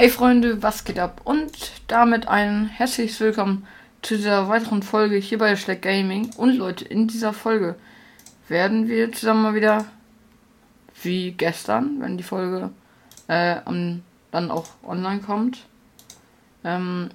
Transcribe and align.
Hey 0.00 0.08
Freunde, 0.08 0.62
was 0.62 0.84
geht 0.84 0.98
ab? 0.98 1.20
Und 1.24 1.72
damit 1.86 2.26
ein 2.26 2.68
herzliches 2.68 3.20
Willkommen 3.20 3.66
zu 4.00 4.16
dieser 4.16 4.48
weiteren 4.48 4.82
Folge 4.82 5.16
hier 5.16 5.36
bei 5.36 5.54
Schleck 5.56 5.82
Gaming. 5.82 6.30
Und 6.38 6.56
Leute, 6.56 6.86
in 6.86 7.06
dieser 7.06 7.34
Folge 7.34 7.74
werden 8.48 8.88
wir 8.88 9.12
zusammen 9.12 9.42
mal 9.42 9.54
wieder, 9.54 9.84
wie 11.02 11.32
gestern, 11.32 12.00
wenn 12.00 12.16
die 12.16 12.22
Folge 12.22 12.70
äh, 13.28 13.56
am, 13.66 14.02
dann 14.30 14.50
auch 14.50 14.68
online 14.84 15.20
kommt, 15.20 15.66
ähm, 16.64 17.10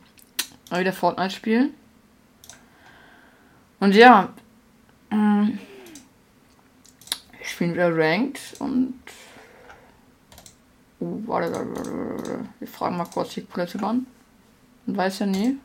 mal 0.69 0.81
wieder 0.81 0.93
Fortnite 0.93 1.33
spielen. 1.33 1.73
Und 3.79 3.95
ja, 3.95 4.29
ähm, 5.09 5.57
ich 7.41 7.49
spiele 7.49 7.73
wieder 7.73 7.97
Ranked 7.97 8.57
und 8.59 8.93
warte, 10.99 11.51
warte, 11.53 11.75
warte. 11.75 12.49
Wir 12.59 12.67
fragen 12.67 12.97
mal 12.97 13.05
kurz 13.05 13.33
die 13.33 13.41
Plätze 13.41 13.81
an. 13.83 14.07
Man 14.85 14.97
weiß 14.97 15.19
ja 15.19 15.25
nie. 15.25 15.57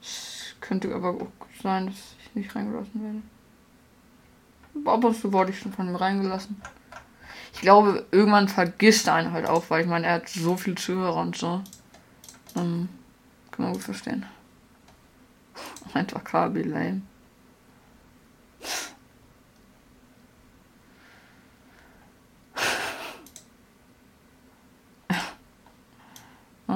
Es 0.00 0.54
könnte 0.60 0.94
aber 0.94 1.10
auch 1.10 1.26
sein, 1.62 1.86
dass 1.86 1.96
ich 2.20 2.34
nicht 2.34 2.54
reingelassen 2.54 3.02
werde. 3.02 3.22
Ab 4.88 5.04
und 5.04 5.16
zu 5.16 5.32
wurde 5.32 5.50
ich 5.50 5.58
schon 5.58 5.72
von 5.72 5.88
ihm 5.88 5.96
reingelassen. 5.96 6.60
Ich 7.54 7.60
glaube, 7.60 8.06
irgendwann 8.10 8.48
vergisst 8.48 9.06
er 9.06 9.14
einen 9.14 9.32
halt 9.32 9.46
auch, 9.46 9.64
weil 9.68 9.82
ich 9.82 9.86
meine, 9.86 10.06
er 10.06 10.14
hat 10.14 10.28
so 10.28 10.56
viel 10.56 10.74
Zuhörer 10.74 11.20
und 11.20 11.36
so. 11.36 11.62
Ähm, 12.56 12.88
kann 13.50 13.64
man 13.64 13.74
gut 13.74 13.82
verstehen. 13.82 14.26
Einfach 15.94 16.24
KB 16.24 16.62
lame. 16.62 17.02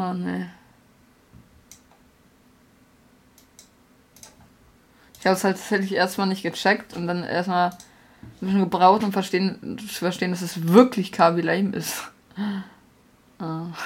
Oh 0.07 0.13
ne. 0.13 0.51
Ich 5.19 5.27
habe 5.27 5.37
es 5.37 5.43
halt 5.43 5.57
tatsächlich 5.57 5.93
erstmal 5.93 6.29
nicht 6.29 6.43
gecheckt 6.43 6.95
und 6.95 7.09
dann 7.09 7.25
erstmal 7.25 7.71
ein 7.71 7.77
bisschen 8.41 8.61
gebraucht, 8.61 9.03
um 9.03 9.13
verstehen, 9.13 9.79
zu 9.79 9.87
verstehen, 9.87 10.31
dass 10.31 10.43
es 10.43 10.69
wirklich 10.69 11.11
Kaby 11.11 11.41
Lame 11.41 11.77
ist. 11.77 12.03
Oh. 13.41 13.67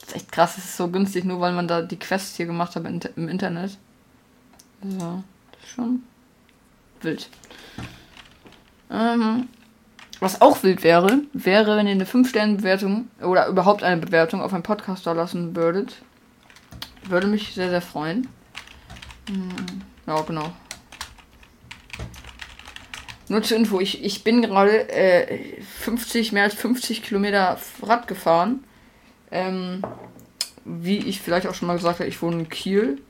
Das 0.00 0.16
ist 0.16 0.22
echt 0.24 0.32
krass, 0.32 0.58
es 0.58 0.64
ist 0.64 0.76
so 0.76 0.88
günstig, 0.88 1.24
nur 1.24 1.40
weil 1.40 1.52
man 1.52 1.68
da 1.68 1.82
die 1.82 1.98
Quests 1.98 2.36
hier 2.36 2.46
gemacht 2.46 2.74
hat 2.74 2.84
im 2.84 3.28
Internet. 3.28 3.78
So, 4.82 5.22
das 5.52 5.62
ist 5.62 5.68
schon 5.68 6.02
wild. 7.00 7.28
Ähm, 8.90 9.48
was 10.20 10.42
auch 10.42 10.62
wild 10.62 10.84
wäre, 10.84 11.22
wäre, 11.32 11.76
wenn 11.76 11.86
ihr 11.86 11.92
eine 11.92 12.04
5-Sterne-Bewertung 12.04 13.08
oder 13.22 13.48
überhaupt 13.48 13.82
eine 13.82 14.00
Bewertung 14.00 14.42
auf 14.42 14.52
einen 14.52 14.62
Podcast 14.62 15.06
da 15.06 15.12
lassen 15.12 15.56
würdet. 15.56 15.96
Würde 17.04 17.26
mich 17.26 17.54
sehr, 17.54 17.70
sehr 17.70 17.80
freuen. 17.80 18.28
Hm, 19.28 19.48
ja, 20.06 20.20
genau. 20.20 20.52
Nur 23.28 23.42
zur 23.42 23.56
Info, 23.56 23.80
ich, 23.80 24.04
ich 24.04 24.24
bin 24.24 24.42
gerade 24.42 24.90
äh, 24.90 25.62
50, 25.62 26.32
mehr 26.32 26.44
als 26.44 26.54
50 26.54 27.02
Kilometer 27.02 27.58
Rad 27.82 28.06
gefahren. 28.06 28.64
Ähm, 29.30 29.82
wie 30.64 30.98
ich 30.98 31.20
vielleicht 31.20 31.46
auch 31.46 31.54
schon 31.54 31.68
mal 31.68 31.76
gesagt 31.76 32.00
habe, 32.00 32.08
ich 32.08 32.20
wohne 32.20 32.40
in 32.40 32.48
Kiel. 32.48 33.00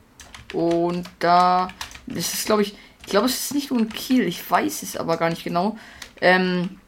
Und 0.53 1.09
da, 1.19 1.69
das 2.07 2.35
ist 2.35 2.47
glaube 2.47 2.63
ich, 2.63 2.75
ich 3.03 3.07
glaube 3.07 3.27
es 3.27 3.45
ist 3.45 3.55
nicht 3.55 3.71
nur 3.71 3.81
in 3.81 3.89
Kiel, 3.89 4.25
ich 4.25 4.49
weiß 4.49 4.83
es 4.83 4.97
aber 4.97 5.17
gar 5.17 5.31
nicht 5.31 5.43
genau. 5.43 5.79
Ähm, 6.21 6.79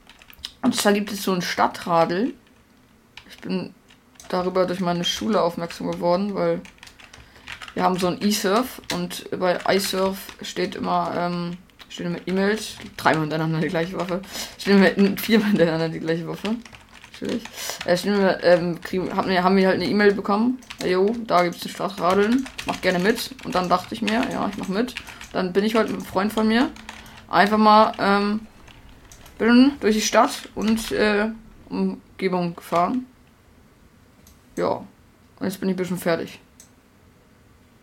und 0.63 0.77
zwar 0.77 0.93
gibt 0.93 1.13
es 1.13 1.23
so 1.23 1.33
ein 1.33 1.43
Stadtradel. 1.43 2.35
Ich 3.29 3.39
bin 3.39 3.75
darüber 4.29 4.67
durch 4.67 4.81
meine 4.81 5.05
Schule 5.05 5.41
aufmerksam 5.41 5.91
geworden, 5.91 6.35
weil 6.35 6.61
wir 7.75 7.83
haben 7.83 7.99
so 7.99 8.07
ein 8.07 8.19
E-Surf 8.23 8.83
und 8.93 9.29
bei 9.39 9.59
iSurf 9.69 10.19
steht 10.43 10.75
immer, 10.75 11.13
ähm, 11.17 11.57
stehen 11.89 12.07
immer 12.07 12.19
E-Mails, 12.27 12.77
dreimal 12.97 13.23
hintereinander 13.23 13.61
die 13.61 13.69
gleiche 13.69 13.99
Waffe, 13.99 14.23
stehen 14.59 14.85
immer 14.85 15.17
viermal 15.17 15.49
hintereinander 15.49 15.89
die 15.89 16.01
gleiche 16.01 16.27
Waffe. 16.27 16.57
Natürlich. 17.13 17.45
Äh, 17.85 17.97
stehen 17.97 18.19
wir, 18.19 18.43
ähm, 18.43 18.81
kriegen, 18.81 19.15
haben, 19.15 19.29
wir, 19.29 19.43
haben 19.43 19.57
wir 19.57 19.69
halt 19.69 19.81
eine 19.81 19.89
E-Mail 19.89 20.13
bekommen. 20.13 20.59
Jo, 20.85 21.15
da 21.27 21.45
gibt 21.45 21.57
es 21.57 21.65
ein 21.65 21.69
Stadtradeln, 21.69 22.49
mach 22.67 22.81
gerne 22.81 22.99
mit. 22.99 23.31
Und 23.45 23.55
dann 23.55 23.69
dachte 23.69 23.95
ich 23.95 24.03
mir, 24.03 24.23
ja, 24.31 24.49
ich 24.51 24.59
mach 24.59 24.69
mit. 24.69 24.95
Dann 25.33 25.53
bin 25.53 25.65
ich 25.65 25.75
heute 25.75 25.91
mit 25.91 26.01
einem 26.01 26.07
Freund 26.07 26.33
von 26.33 26.49
mir 26.49 26.71
einfach 27.29 27.59
mal 27.59 27.93
ähm, 27.99 28.41
bin 29.43 29.73
durch 29.81 29.97
die 29.97 30.01
Stadt 30.01 30.49
und 30.55 30.93
äh, 30.93 31.29
Umgebung 31.69 32.55
gefahren. 32.55 33.07
Ja. 34.57 34.87
Und 35.41 35.47
jetzt 35.47 35.59
bin 35.59 35.69
ich 35.69 35.75
ein 35.75 35.79
bisschen 35.79 35.99
fertig. 35.99 36.39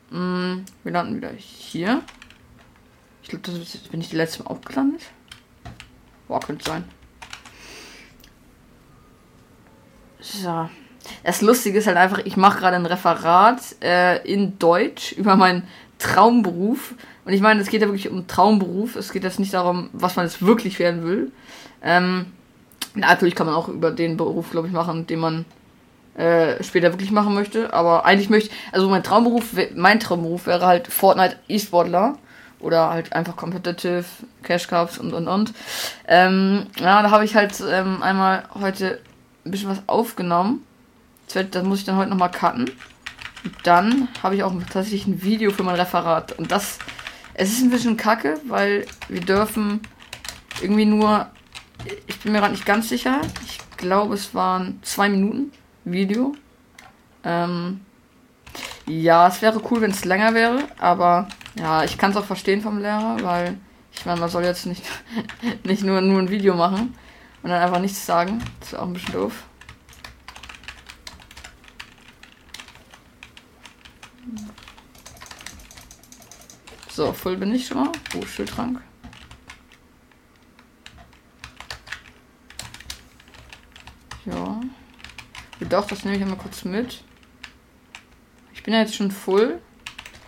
Mm, 0.09 0.59
wir 0.83 0.91
landen 0.93 1.17
wieder 1.17 1.31
hier. 1.31 2.01
Ich 3.21 3.27
glaube, 3.27 3.43
das 3.45 3.55
ist, 3.55 3.91
bin 3.91 3.99
ich 3.99 4.09
die 4.09 4.15
letzte 4.15 4.43
Mal 4.43 4.51
auch. 4.51 4.59
Boah, 6.29 6.39
könnte 6.39 6.63
sein. 6.63 6.85
So. 10.21 10.69
Das 11.23 11.41
Lustige 11.41 11.79
ist 11.79 11.87
halt 11.87 11.97
einfach, 11.97 12.19
ich 12.19 12.37
mache 12.37 12.59
gerade 12.59 12.77
ein 12.77 12.85
Referat 12.85 13.59
äh, 13.81 14.25
in 14.31 14.57
Deutsch 14.59 15.11
über 15.11 15.35
meinen 15.35 15.67
Traumberuf. 15.99 16.95
Und 17.25 17.33
ich 17.33 17.41
meine, 17.41 17.61
es 17.61 17.69
geht 17.69 17.81
ja 17.81 17.87
wirklich 17.87 18.09
um 18.09 18.25
Traumberuf. 18.27 18.95
Es 18.95 19.11
geht 19.11 19.23
jetzt 19.23 19.39
nicht 19.39 19.53
darum, 19.53 19.89
was 19.93 20.15
man 20.15 20.25
jetzt 20.25 20.43
wirklich 20.43 20.79
werden 20.79 21.03
will. 21.03 21.31
Ähm, 21.83 22.27
natürlich 22.95 23.35
kann 23.35 23.45
man 23.45 23.55
auch 23.55 23.67
über 23.67 23.91
den 23.91 24.17
Beruf, 24.17 24.49
glaube 24.51 24.67
ich, 24.67 24.73
machen, 24.73 25.05
den 25.05 25.19
man 25.19 25.45
äh, 26.15 26.63
später 26.63 26.91
wirklich 26.91 27.11
machen 27.11 27.33
möchte. 27.35 27.73
Aber 27.73 28.05
eigentlich 28.05 28.29
möchte, 28.29 28.49
also 28.71 28.89
mein 28.89 29.03
Traumberuf, 29.03 29.55
mein 29.75 29.99
Traumberuf 29.99 30.47
wäre 30.47 30.65
halt 30.65 30.87
Fortnite 30.87 31.37
E-Sportler 31.47 32.17
oder 32.59 32.89
halt 32.89 33.13
einfach 33.13 33.35
Competitive, 33.35 34.05
Cash 34.43 34.67
Cups 34.67 34.97
und 34.97 35.13
und 35.13 35.27
und. 35.27 35.53
Ähm, 36.07 36.67
ja, 36.79 37.01
da 37.01 37.11
habe 37.11 37.25
ich 37.25 37.35
halt 37.35 37.53
ähm, 37.69 38.01
einmal 38.01 38.43
heute 38.59 38.99
ein 39.45 39.51
bisschen 39.51 39.69
was 39.69 39.81
aufgenommen. 39.87 40.65
Das, 41.27 41.35
wird, 41.35 41.55
das 41.55 41.63
muss 41.63 41.79
ich 41.79 41.85
dann 41.85 41.97
heute 41.97 42.09
nochmal 42.09 42.31
cutten. 42.31 42.71
Dann 43.63 44.07
habe 44.21 44.35
ich 44.35 44.43
auch 44.43 44.53
tatsächlich 44.63 45.07
ein 45.07 45.21
Video 45.23 45.51
für 45.51 45.63
mein 45.63 45.75
Referat. 45.75 46.33
Und 46.33 46.51
das, 46.51 46.79
es 47.33 47.51
ist 47.51 47.61
ein 47.61 47.69
bisschen 47.69 47.97
kacke, 47.97 48.39
weil 48.47 48.85
wir 49.07 49.21
dürfen 49.21 49.81
irgendwie 50.61 50.85
nur, 50.85 51.27
ich 52.07 52.19
bin 52.19 52.31
mir 52.31 52.39
gerade 52.39 52.53
nicht 52.53 52.65
ganz 52.65 52.89
sicher. 52.89 53.21
Ich 53.45 53.59
glaube, 53.77 54.13
es 54.13 54.33
waren 54.33 54.79
zwei 54.83 55.09
Minuten 55.09 55.51
Video. 55.85 56.35
Ähm, 57.23 57.81
ja, 58.85 59.27
es 59.27 59.41
wäre 59.41 59.61
cool, 59.69 59.81
wenn 59.81 59.91
es 59.91 60.05
länger 60.05 60.33
wäre, 60.33 60.63
aber 60.79 61.27
ja, 61.57 61.83
ich 61.83 61.97
kann 61.97 62.11
es 62.11 62.17
auch 62.17 62.25
verstehen 62.25 62.61
vom 62.61 62.79
Lehrer, 62.79 63.17
weil 63.21 63.57
ich 63.93 64.05
meine, 64.05 64.19
man 64.19 64.29
soll 64.29 64.43
jetzt 64.45 64.65
nicht, 64.65 64.83
nicht 65.63 65.83
nur, 65.83 66.01
nur 66.01 66.19
ein 66.19 66.29
Video 66.29 66.55
machen 66.55 66.95
und 67.43 67.49
dann 67.49 67.61
einfach 67.61 67.79
nichts 67.79 68.05
sagen. 68.05 68.39
Das 68.59 68.71
wäre 68.71 68.81
auch 68.81 68.87
ein 68.87 68.93
bisschen 68.93 69.13
doof. 69.13 69.48
So, 76.99 77.13
voll 77.13 77.37
bin 77.37 77.55
ich 77.55 77.65
schon 77.65 77.77
mal. 77.77 77.91
Oh, 78.13 78.25
Schildtrank. 78.25 78.81
Ja. 84.25 84.59
Doch, 85.61 85.87
das 85.87 86.03
nehme 86.03 86.17
ich 86.17 86.21
einmal 86.21 86.37
kurz 86.37 86.65
mit. 86.65 87.05
Ich 88.53 88.63
bin 88.63 88.73
ja 88.73 88.81
jetzt 88.81 88.95
schon 88.95 89.11
voll. 89.11 89.61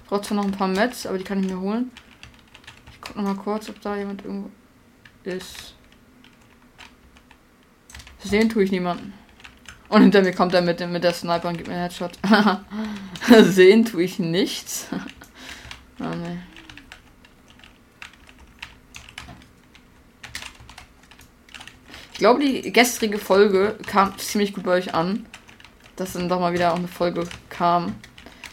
Ich 0.04 0.22
zwar 0.22 0.38
noch 0.38 0.46
ein 0.46 0.54
paar 0.54 0.70
Mets, 0.70 1.06
aber 1.06 1.18
die 1.18 1.26
kann 1.26 1.44
ich 1.44 1.52
mir 1.52 1.60
holen. 1.60 1.92
Ich 2.94 3.02
gucke 3.02 3.22
noch 3.22 3.36
mal 3.36 3.44
kurz, 3.44 3.68
ob 3.68 3.82
da 3.82 3.98
jemand 3.98 4.24
irgendwo 4.24 4.50
ist. 5.26 5.76
Sehen 8.24 8.48
tue 8.48 8.64
ich 8.64 8.72
niemanden. 8.72 9.12
Und 9.90 10.04
hinter 10.04 10.22
mir 10.22 10.34
kommt 10.34 10.54
er 10.54 10.62
mit, 10.62 10.80
mit 10.90 11.04
der 11.04 11.14
Sniper 11.14 11.50
und 11.50 11.58
gibt 11.58 11.68
mir 11.68 11.76
einen 11.76 11.90
Headshot. 11.90 12.18
Sehen 13.44 13.84
tue 13.84 14.04
ich 14.04 14.20
nichts. 14.20 14.88
oh, 16.00 16.04
nee. 16.16 16.38
Glaube, 22.22 22.40
die 22.40 22.72
gestrige 22.72 23.18
Folge 23.18 23.76
kam 23.88 24.16
ziemlich 24.20 24.54
gut 24.54 24.64
bei 24.64 24.74
euch 24.74 24.94
an. 24.94 25.26
Dass 25.96 26.14
dann 26.14 26.30
doch 26.30 26.40
mal 26.40 26.54
wieder 26.54 26.72
auch 26.72 26.78
eine 26.78 26.88
Folge 26.88 27.28
kam. 27.50 27.96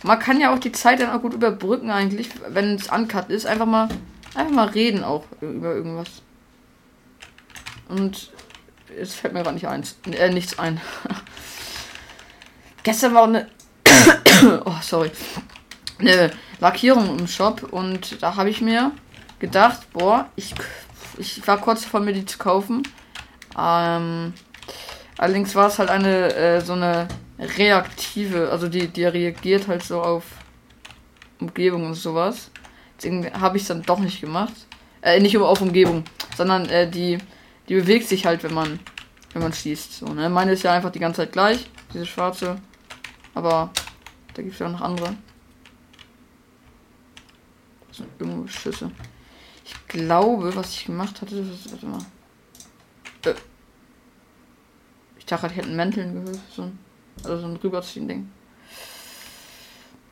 Man 0.02 0.18
kann 0.18 0.40
ja 0.40 0.54
auch 0.54 0.58
die 0.58 0.72
Zeit 0.72 1.00
dann 1.00 1.10
auch 1.10 1.20
gut 1.20 1.34
überbrücken 1.34 1.90
eigentlich, 1.90 2.30
wenn 2.48 2.76
es 2.76 2.88
uncut 2.88 3.28
ist. 3.28 3.46
Einfach 3.46 3.66
mal, 3.66 3.88
einfach 4.34 4.54
mal 4.54 4.68
reden 4.68 5.04
auch 5.04 5.24
über 5.42 5.74
irgendwas. 5.74 6.22
Und 7.88 8.30
es 8.98 9.14
fällt 9.14 9.34
mir 9.34 9.42
gerade 9.42 9.54
nicht 9.54 9.66
ein, 9.66 9.84
äh, 10.12 10.30
nichts 10.30 10.58
ein. 10.58 10.80
Gestern 12.82 13.14
war 13.14 13.22
auch 13.22 13.28
eine, 13.28 13.48
oh 14.64 14.76
sorry, 14.80 15.10
eine 15.98 16.30
Lackierung 16.58 17.18
im 17.18 17.26
Shop 17.26 17.64
und 17.70 18.22
da 18.22 18.36
habe 18.36 18.48
ich 18.48 18.62
mir 18.62 18.92
gedacht, 19.40 19.92
boah, 19.92 20.28
ich, 20.36 20.54
ich 21.18 21.46
war 21.46 21.58
kurz 21.58 21.82
davor 21.82 22.00
mir 22.00 22.14
die 22.14 22.24
zu 22.24 22.38
kaufen. 22.38 22.82
Ähm, 23.58 24.32
Allerdings 25.18 25.56
war 25.56 25.66
es 25.66 25.80
halt 25.80 25.90
eine 25.90 26.32
äh, 26.32 26.60
so 26.60 26.74
eine 26.74 27.08
reaktive, 27.38 28.50
also 28.50 28.68
die, 28.68 28.86
die 28.86 29.04
reagiert 29.04 29.66
halt 29.66 29.82
so 29.82 30.00
auf 30.00 30.24
Umgebung 31.40 31.86
und 31.86 31.94
sowas. 31.94 32.52
Deswegen 32.96 33.32
habe 33.40 33.56
ich 33.56 33.64
es 33.64 33.68
dann 33.68 33.82
doch 33.82 33.98
nicht 33.98 34.20
gemacht. 34.20 34.54
Äh, 35.02 35.20
nicht 35.20 35.36
auf 35.36 35.60
Umgebung, 35.60 36.04
sondern 36.36 36.68
äh, 36.68 36.88
die, 36.88 37.18
die 37.68 37.74
bewegt 37.74 38.08
sich 38.08 38.26
halt, 38.26 38.44
wenn 38.44 38.54
man, 38.54 38.78
wenn 39.32 39.42
man 39.42 39.52
schießt. 39.52 39.98
So, 39.98 40.06
ne? 40.06 40.30
Meine 40.30 40.52
ist 40.52 40.62
ja 40.62 40.72
einfach 40.72 40.90
die 40.90 41.00
ganze 41.00 41.22
Zeit 41.22 41.32
gleich, 41.32 41.68
diese 41.92 42.06
schwarze. 42.06 42.60
Aber 43.34 43.70
da 44.34 44.42
gibt 44.42 44.54
es 44.54 44.60
ja 44.60 44.68
noch 44.68 44.80
andere. 44.80 45.16
Das 47.88 47.96
sind 47.98 48.08
irgendwo 48.20 48.46
Schüsse. 48.46 48.90
Ich 49.64 49.74
glaube, 49.88 50.54
was 50.54 50.70
ich 50.70 50.86
gemacht 50.86 51.20
hatte, 51.20 51.42
das, 51.42 51.72
warte 51.72 51.86
mal. 51.86 52.04
Äh. 53.24 53.34
Ich 55.18 55.26
dachte, 55.26 55.46
ich 55.48 55.56
hätte 55.56 55.68
einen 55.68 55.76
Mänteln 55.76 56.14
gehört. 56.14 56.40
So 56.50 56.62
ein, 56.62 56.78
also 57.24 57.38
so 57.38 57.46
ein 57.46 57.56
Rüberziehen-Ding. 57.56 58.30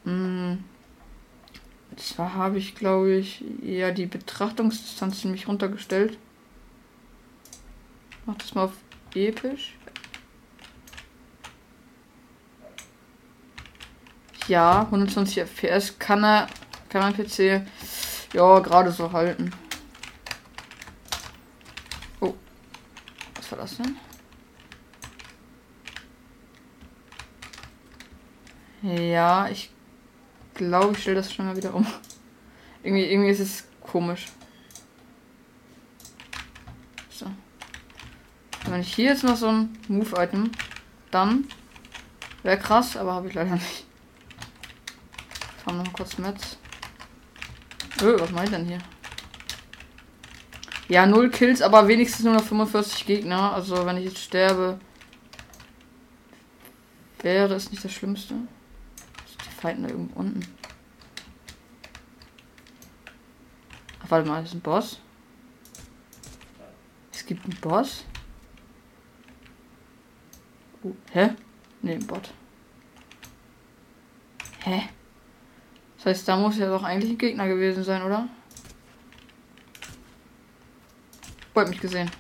Hm. 0.05 0.65
Zwar 1.97 2.35
habe 2.35 2.59
ich, 2.59 2.75
glaube 2.75 3.15
ich, 3.15 3.43
eher 3.65 3.93
die 3.93 4.07
Betrachtungsdistanz 4.07 5.21
ziemlich 5.21 5.49
runtergestellt. 5.49 6.19
Mach 8.27 8.35
das 8.37 8.55
mal 8.55 8.65
auf 8.65 8.73
episch. 9.15 9.75
Ja, 14.49 14.83
120 14.83 15.41
FPS 15.41 15.99
kann 15.99 16.25
er, 16.25 16.47
kann 16.89 17.03
mein 17.03 17.15
PC 17.15 17.67
ja 18.33 18.59
gerade 18.61 18.93
so 18.93 19.11
halten. 19.13 19.53
Das 23.55 23.77
denn? 23.77 23.97
Ja, 28.83 29.49
ich 29.49 29.71
glaube, 30.55 30.93
ich 30.93 31.03
stelle 31.03 31.17
das 31.17 31.33
schon 31.33 31.47
mal 31.47 31.57
wieder 31.57 31.75
um. 31.75 31.87
Irgendwie, 32.83 33.05
irgendwie 33.05 33.31
ist 33.31 33.41
es 33.41 33.65
komisch. 33.81 34.27
So. 37.11 37.27
Wenn 38.67 38.81
ich 38.81 38.95
hier 38.95 39.07
jetzt 39.07 39.25
noch 39.25 39.37
so 39.37 39.49
ein 39.49 39.79
Move-Item, 39.89 40.51
dann 41.11 41.49
wäre 42.43 42.59
krass, 42.59 42.97
aber 42.97 43.15
habe 43.15 43.29
ich 43.29 43.35
leider 43.35 43.55
nicht. 43.55 43.87
Fahren 45.65 45.79
noch 45.79 45.93
kurz 45.93 46.19
mit. 46.19 46.37
Öh, 48.03 48.21
was 48.21 48.31
meint 48.31 48.53
denn 48.53 48.67
hier? 48.67 48.79
Ja, 50.89 51.07
null 51.07 51.31
Kills, 51.31 51.63
aber 51.63 51.89
wenigstens 51.89 52.25
nur 52.25 52.35
noch 52.35 52.45
45 52.45 53.07
Gegner. 53.07 53.53
Also 53.53 53.87
wenn 53.87 53.97
ich 53.97 54.05
jetzt 54.05 54.19
sterbe, 54.19 54.79
wäre 57.21 57.55
es 57.55 57.71
nicht 57.71 57.85
das 57.85 57.93
Schlimmste 57.93 58.35
fighten 59.67 59.83
da 59.83 59.89
irgendwo 59.89 60.21
unten. 60.21 60.47
Ach, 64.03 64.11
warte 64.11 64.29
mal, 64.29 64.41
das 64.41 64.51
ist 64.51 64.55
ein 64.55 64.61
Boss. 64.61 65.01
Es 67.13 67.27
gibt 67.27 67.45
einen 67.45 67.59
Boss. 67.61 68.05
Oh, 70.83 70.93
hä? 71.13 71.31
Ne, 71.83 71.95
ein 71.95 72.07
Bot. 72.07 72.33
Hä? 74.63 74.89
Das 75.97 76.07
heißt, 76.07 76.29
da 76.29 76.37
muss 76.37 76.59
ja 76.59 76.69
doch 76.69 76.85
eigentlich 76.85 77.13
ein 77.13 77.19
Gegner 77.19 77.49
gewesen 77.49 77.83
sein, 77.83 78.03
oder? 78.03 78.29
Wollt 81.57 81.71
mich 81.71 81.81
gesehen. 81.81 82.11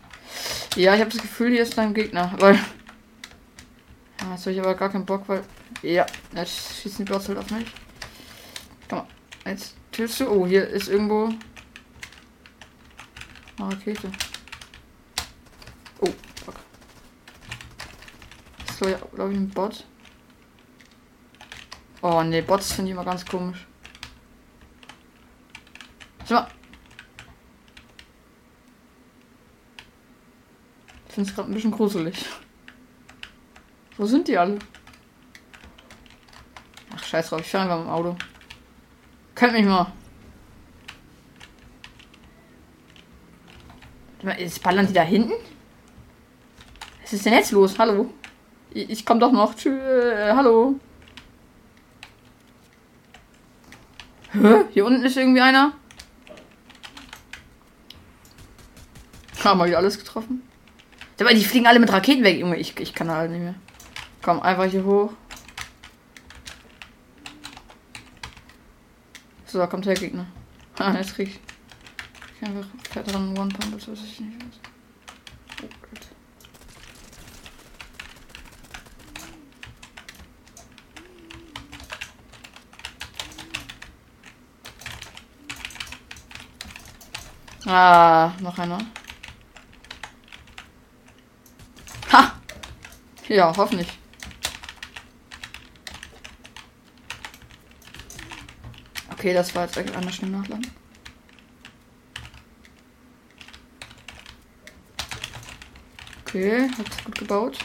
Ja, 0.76 0.94
ich 0.94 1.00
habe 1.02 1.10
das 1.10 1.20
Gefühl, 1.20 1.50
hier 1.50 1.62
ist 1.62 1.78
ein 1.78 1.92
Gegner, 1.92 2.32
weil. 2.38 2.54
Ja, 2.54 4.30
jetzt 4.30 4.46
habe 4.46 4.52
ich 4.52 4.60
aber 4.60 4.74
gar 4.74 4.88
keinen 4.88 5.04
Bock, 5.04 5.24
weil 5.26 5.42
ja, 5.82 6.06
jetzt 6.34 6.76
schießen 6.80 7.04
die 7.04 7.12
Bots 7.12 7.28
halt 7.28 7.36
auf 7.36 7.50
mich. 7.50 7.66
Komm 8.88 9.00
mal, 9.00 9.06
jetzt 9.44 9.76
tötest 9.92 10.20
du. 10.20 10.28
Oh, 10.30 10.46
hier 10.46 10.66
ist 10.66 10.88
irgendwo 10.88 11.34
eine 13.58 13.72
Rakete. 13.72 14.10
Oh, 16.00 16.08
fuck. 16.42 16.54
Das 18.66 18.70
ist, 18.70 18.78
glaube 19.14 19.32
ich, 19.32 19.38
ein 19.38 19.50
Bot. 19.50 19.84
Oh, 22.00 22.22
ne, 22.22 22.42
Bots 22.42 22.72
finde 22.72 22.90
ich 22.90 22.94
immer 22.94 23.04
ganz 23.04 23.22
komisch. 23.26 23.66
Schau 26.26 26.36
mal. 26.36 26.48
Ich 31.05 31.05
finde 31.16 31.30
es 31.30 31.34
gerade 31.34 31.50
ein 31.50 31.54
bisschen 31.54 31.70
gruselig. 31.70 32.26
Wo 33.96 34.04
sind 34.04 34.28
die 34.28 34.36
alle? 34.36 34.58
Scheiß 37.02 37.30
drauf, 37.30 37.40
ich 37.40 37.50
fahre 37.50 37.64
einfach 37.64 37.78
mit 37.78 37.86
dem 37.86 37.90
Auto. 37.90 38.16
Könnt 39.34 39.54
mich 39.54 39.64
mal. 39.64 39.92
Jetzt 44.38 44.62
ballern 44.62 44.86
die 44.86 44.92
da 44.92 45.02
hinten? 45.02 45.32
Was 47.00 47.14
ist 47.14 47.24
denn 47.24 47.32
jetzt 47.32 47.52
los? 47.52 47.78
Hallo? 47.78 48.12
Ich, 48.74 48.90
ich 48.90 49.06
komm 49.06 49.18
doch 49.18 49.32
noch. 49.32 49.54
Tschüss. 49.54 49.72
Äh, 49.72 50.34
hallo. 50.34 50.78
Hä? 54.32 54.64
Hier 54.70 54.84
unten 54.84 55.02
ist 55.02 55.16
irgendwie 55.16 55.40
einer. 55.40 55.72
Haben 59.42 59.60
wir 59.60 59.66
wieder 59.66 59.78
alles 59.78 59.96
getroffen. 59.96 60.42
Aber 61.18 61.32
die 61.32 61.44
fliegen 61.44 61.66
alle 61.66 61.80
mit 61.80 61.90
Raketen 61.90 62.24
weg, 62.24 62.38
Junge. 62.38 62.56
Ich, 62.56 62.78
ich 62.78 62.94
kann 62.94 63.10
halt 63.10 63.30
nicht 63.30 63.40
mehr. 63.40 63.54
Komm, 64.22 64.40
einfach 64.40 64.64
hier 64.64 64.84
hoch. 64.84 65.12
So, 69.46 69.58
da 69.58 69.66
kommt 69.66 69.86
der 69.86 69.94
Gegner. 69.94 70.26
Ah, 70.78 70.92
jetzt 70.92 71.14
krieg 71.14 71.28
ich. 71.28 71.40
Ich 72.36 72.46
einfach 72.46 72.66
fett 72.90 73.10
dran 73.10 73.30
One 73.38 73.48
Pump, 73.48 73.72
das 73.72 73.88
weiß 73.88 73.98
ich 74.04 74.20
nicht 74.20 74.36
was. 74.42 74.60
Oh 75.62 75.68
Gott. 75.80 76.06
Ah, 87.66 88.34
noch 88.42 88.58
einer. 88.58 88.78
Ja, 93.28 93.52
hoffentlich. 93.56 93.88
Okay, 99.12 99.34
das 99.34 99.54
war 99.54 99.64
jetzt 99.64 99.76
einmal 99.78 100.12
schnell 100.12 100.30
nachladen. 100.30 100.70
Okay, 106.24 106.68
hat 106.68 107.04
gut 107.04 107.18
gebaut. 107.18 107.58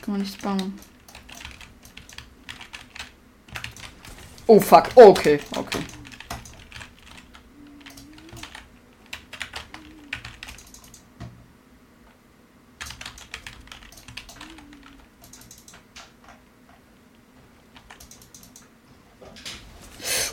Kann 0.00 0.12
man 0.12 0.20
nicht 0.20 0.40
bauen. 0.40 0.78
Oh 4.46 4.60
fuck, 4.60 4.88
okay, 4.94 5.40
okay. 5.56 5.80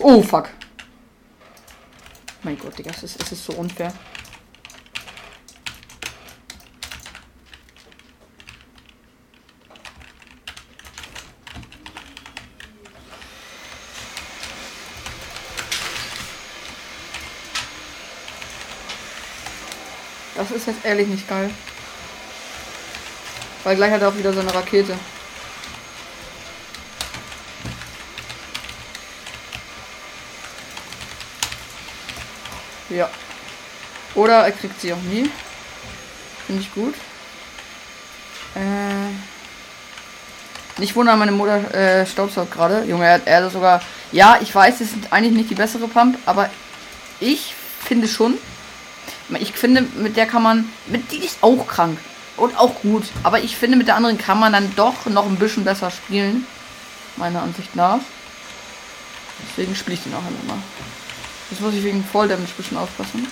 Oh, 0.04 0.22
fuck. 0.24 0.50
Mein 2.44 2.58
Gott, 2.58 2.78
Digga, 2.78 2.90
es 2.90 3.04
ist, 3.04 3.22
es 3.22 3.32
ist 3.32 3.46
so 3.46 3.54
unfair. 3.54 3.94
Das 20.36 20.50
ist 20.50 20.66
jetzt 20.66 20.84
ehrlich 20.84 21.08
nicht 21.08 21.28
geil. 21.30 21.52
Weil 23.64 23.76
gleich 23.76 23.92
hat 23.92 24.02
er 24.02 24.10
auch 24.10 24.18
wieder 24.18 24.34
so 24.34 24.40
eine 24.40 24.52
Rakete. 24.52 24.98
Ja. 32.92 33.10
Oder 34.16 34.46
er 34.46 34.52
kriegt 34.52 34.80
sie 34.82 34.94
auch 34.94 35.02
nie. 35.02 35.30
Finde 36.46 36.62
ich 36.62 36.74
gut. 36.74 36.94
Äh. 38.56 39.12
Nicht 40.80 40.96
wundern, 40.96 41.20
meine 41.20 41.32
Mutter 41.32 41.74
äh, 41.74 42.06
staubsaugt 42.06 42.52
gerade. 42.52 42.84
Junge, 42.86 43.06
er, 43.06 43.26
er 43.26 43.50
sogar. 43.50 43.82
Ja, 44.12 44.40
ich 44.42 44.54
weiß, 44.54 44.82
es 44.82 44.92
sind 44.92 45.12
eigentlich 45.14 45.34
nicht 45.34 45.50
die 45.50 45.56
bessere 45.56 45.88
Pump, 45.88 46.18
aber 46.26 46.50
ich 47.20 47.54
finde 47.86 48.08
schon. 48.08 48.38
Ich 49.40 49.54
finde, 49.54 49.84
mit 49.96 50.18
der 50.18 50.26
kann 50.26 50.44
man. 50.44 50.70
Mit 50.88 51.12
die 51.12 51.24
ist 51.24 51.38
auch 51.42 51.68
krank. 51.68 51.98
Und 52.38 52.58
auch 52.58 52.82
gut. 52.82 53.04
Aber 53.24 53.42
ich 53.42 53.56
finde, 53.56 53.78
mit 53.78 53.88
der 53.88 53.96
anderen 53.96 54.18
kann 54.18 54.40
man 54.40 54.54
dann 54.54 54.74
doch 54.76 55.06
noch 55.06 55.26
ein 55.26 55.38
bisschen 55.38 55.64
besser 55.64 55.92
spielen. 55.92 56.46
Meiner 57.16 57.42
Ansicht 57.42 57.76
nach. 57.76 58.00
Deswegen 59.50 59.76
spiele 59.76 59.96
ich 59.96 60.04
den 60.04 60.14
auch 60.14 60.20
immer. 60.44 60.58
Jetzt 61.52 61.60
muss 61.60 61.74
ich 61.74 61.84
wegen 61.84 62.04
Fall 62.04 62.30
Damage 62.30 62.50
ein 62.50 62.58
bisschen 62.58 62.78
aufpassen. 62.78 63.28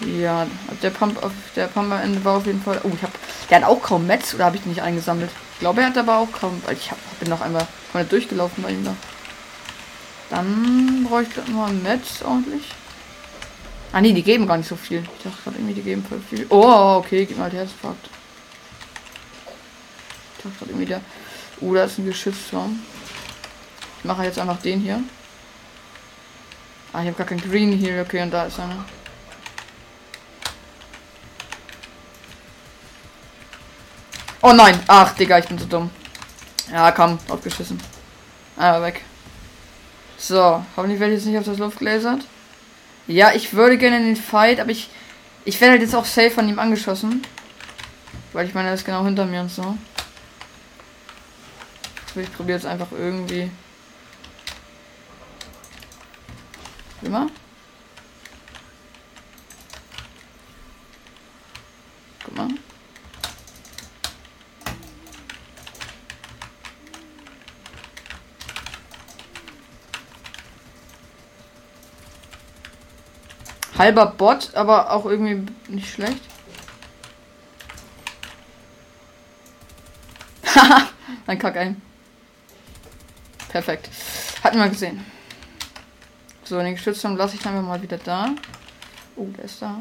Ja, 0.00 0.46
der 0.82 0.90
Pump 0.90 1.22
auf 1.22 1.32
der 1.56 1.66
Pump 1.68 1.90
am 1.90 2.00
Ende 2.00 2.22
war 2.22 2.36
auf 2.36 2.46
jeden 2.46 2.62
Fall. 2.62 2.80
Oh, 2.84 2.90
ich 2.94 3.02
hab. 3.02 3.10
Der 3.48 3.58
hat 3.58 3.64
auch 3.64 3.82
kaum 3.82 4.06
Metz 4.06 4.34
oder 4.34 4.44
habe 4.44 4.56
ich 4.56 4.66
nicht 4.66 4.82
eingesammelt? 4.82 5.30
Ich 5.54 5.60
glaube, 5.60 5.80
er 5.80 5.86
hat 5.88 5.96
aber 5.96 6.18
auch 6.18 6.30
kaum. 6.30 6.62
Weil 6.66 6.76
ich 6.76 6.90
hab, 6.90 6.98
bin 7.18 7.30
noch 7.30 7.40
einmal 7.40 7.66
komplett 7.90 8.12
durchgelaufen 8.12 8.62
bei 8.62 8.70
ihm 8.70 8.84
da. 8.84 8.94
Dann 10.28 11.06
brauche 11.08 11.22
ich 11.22 11.32
gerade 11.32 11.50
mal 11.50 11.72
Metz 11.72 12.20
ordentlich. 12.22 12.64
Ah 13.92 14.02
nee, 14.02 14.12
die 14.12 14.22
geben 14.22 14.46
gar 14.46 14.58
nicht 14.58 14.68
so 14.68 14.76
viel. 14.76 14.98
Ich 15.16 15.24
dachte 15.24 15.42
gerade 15.42 15.56
irgendwie, 15.56 15.74
die 15.74 15.82
geben 15.82 16.04
voll 16.06 16.20
viel. 16.28 16.44
Oh, 16.50 16.96
okay, 16.98 17.24
gib 17.24 17.38
mal 17.38 17.48
die 17.48 17.56
Herzfahrt. 17.56 17.96
Ich 20.36 20.44
dachte 20.44 20.58
gerade 20.58 20.70
irgendwie 20.72 20.86
der. 20.86 21.00
Oh, 21.62 21.72
da 21.72 21.84
ist 21.84 21.96
ein 21.96 22.04
Geschützturm. 22.04 22.78
Ich 23.98 24.04
mache 24.04 24.24
jetzt 24.24 24.38
einfach 24.38 24.60
den 24.60 24.80
hier. 24.80 25.00
Ah, 26.92 27.02
ich 27.02 27.08
habe 27.08 27.18
gar 27.18 27.26
kein 27.26 27.40
Green 27.40 27.72
hier. 27.72 28.02
Okay, 28.02 28.22
und 28.22 28.30
da 28.30 28.44
ist 28.46 28.58
einer. 28.58 28.84
Oh 34.42 34.52
nein. 34.52 34.78
Ach, 34.86 35.14
Digga, 35.14 35.38
ich 35.38 35.46
bin 35.46 35.58
so 35.58 35.66
dumm. 35.66 35.90
Ja, 36.70 36.90
komm, 36.92 37.18
abgeschissen. 37.28 37.80
Ah, 38.56 38.80
weg. 38.80 39.02
So, 40.18 40.64
hoffentlich 40.76 41.00
werde 41.00 41.12
ich 41.12 41.18
jetzt 41.18 41.26
nicht 41.26 41.38
auf 41.38 41.44
das 41.44 41.58
Luft 41.58 41.78
gelasert. 41.78 42.24
Ja, 43.06 43.32
ich 43.32 43.52
würde 43.52 43.76
gerne 43.78 43.98
in 43.98 44.06
den 44.06 44.16
Fight, 44.16 44.60
aber 44.60 44.70
ich. 44.70 44.88
Ich 45.44 45.60
werde 45.60 45.72
halt 45.72 45.82
jetzt 45.82 45.94
auch 45.94 46.04
safe 46.04 46.30
von 46.30 46.48
ihm 46.48 46.58
angeschossen. 46.58 47.22
Weil 48.32 48.46
ich 48.46 48.54
meine, 48.54 48.68
er 48.68 48.74
ist 48.74 48.84
genau 48.84 49.04
hinter 49.04 49.26
mir 49.26 49.42
und 49.42 49.50
so. 49.50 49.76
Ich 52.16 52.32
probiere 52.32 52.58
jetzt 52.58 52.66
einfach 52.66 52.88
irgendwie. 52.90 53.50
Immer. 57.02 57.28
Guck 62.24 62.36
mal. 62.36 62.48
Halber 73.78 74.06
Bot, 74.06 74.54
aber 74.54 74.90
auch 74.90 75.04
irgendwie 75.04 75.52
nicht 75.68 75.92
schlecht. 75.92 76.22
Haha, 80.54 80.88
ein 81.26 81.38
Kack 81.38 81.56
ein. 81.58 81.82
Perfekt. 83.48 83.90
Hatten 84.42 84.58
wir 84.58 84.68
gesehen. 84.68 85.04
So, 86.46 86.60
den 86.60 86.76
Geschützturm 86.76 87.16
lasse 87.16 87.34
ich 87.34 87.42
dann 87.42 87.64
mal 87.64 87.82
wieder 87.82 87.98
da. 87.98 88.30
Oh, 89.16 89.26
der 89.36 89.44
ist 89.46 89.60
da. 89.60 89.80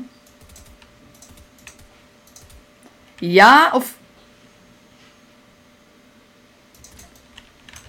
Ja, 3.20 3.72
auf. 3.72 3.94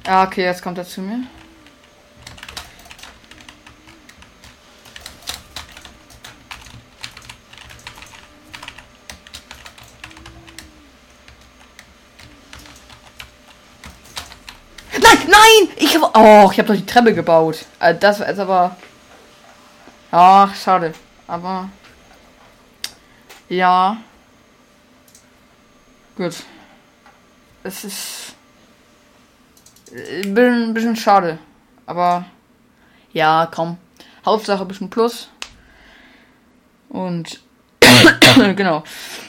Ah, 0.05 0.25
okay, 0.25 0.45
jetzt 0.45 0.63
kommt 0.63 0.77
er 0.77 0.85
zu 0.85 1.01
mir. 1.01 1.21
Nein! 15.27 15.69
Ich 15.77 15.95
habe. 15.95 16.11
Oh, 16.15 16.51
ich 16.53 16.59
habe 16.59 16.69
doch 16.69 16.77
die 16.77 16.87
Treppe 16.87 17.15
gebaut. 17.15 17.65
Also 17.79 18.01
das 18.01 18.21
ist 18.21 18.39
aber. 18.39 18.77
Ach, 20.11 20.55
schade. 20.55 20.93
Aber. 21.27 21.69
Ja. 23.49 23.97
Gut. 26.17 26.35
Es 27.63 27.85
ist. 27.85 28.35
Ein 29.93 30.35
bisschen, 30.35 30.63
ein 30.65 30.75
bisschen 30.75 30.97
schade. 30.97 31.39
Aber. 31.87 32.25
Ja, 33.13 33.49
komm. 33.53 33.79
Hauptsache 34.25 34.63
ein 34.63 34.69
bisschen 34.69 34.91
Plus. 34.91 35.29
Und. 36.89 37.41
genau. 38.37 38.85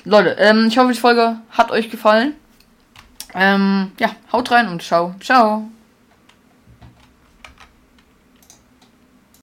Leute, 0.05 0.31
ähm, 0.39 0.67
ich 0.67 0.77
hoffe, 0.77 0.93
die 0.93 0.99
Folge 0.99 1.37
hat 1.51 1.71
euch 1.71 1.89
gefallen. 1.89 2.35
Ähm, 3.33 3.91
ja, 3.99 4.15
haut 4.31 4.49
rein 4.51 4.67
und 4.67 4.81
ciao. 4.81 5.15
Ciao. 5.19 5.69